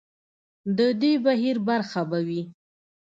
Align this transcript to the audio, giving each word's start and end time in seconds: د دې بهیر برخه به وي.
د 0.77 0.79
دې 1.01 1.13
بهیر 1.25 1.57
برخه 1.67 2.01
به 2.09 2.19
وي. 2.27 2.41